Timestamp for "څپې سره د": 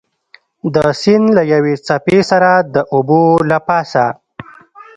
1.85-2.75